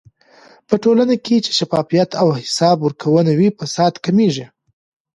په 0.67 0.75
ټولنه 0.83 1.15
کې 1.25 1.35
چې 1.45 1.51
شفافيت 1.59 2.09
او 2.21 2.27
حساب 2.39 2.77
ورکونه 2.81 3.31
وي، 3.39 3.49
فساد 3.59 3.93
کمېږي. 4.05 4.45